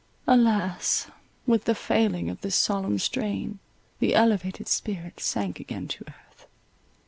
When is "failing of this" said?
1.75-2.55